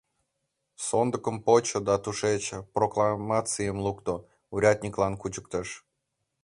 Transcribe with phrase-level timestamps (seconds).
[0.85, 4.13] Сондыкым почо да тушеч прокламацийым лукто,
[4.53, 5.69] урядниклан кучыктыш.